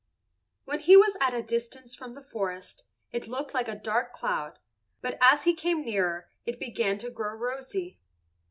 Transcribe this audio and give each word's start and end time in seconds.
When 0.65 0.79
he 0.79 0.97
was 0.97 1.15
at 1.21 1.35
a 1.35 1.43
distance 1.43 1.93
from 1.93 2.15
the 2.15 2.23
forest, 2.23 2.85
it 3.11 3.27
looked 3.27 3.53
like 3.53 3.67
a 3.67 3.75
dark 3.75 4.13
cloud, 4.13 4.57
but 4.99 5.15
as 5.21 5.43
he 5.43 5.53
came 5.53 5.85
nearer 5.85 6.27
it 6.43 6.59
began 6.59 6.97
to 6.97 7.11
grow 7.11 7.35
rosy. 7.35 7.99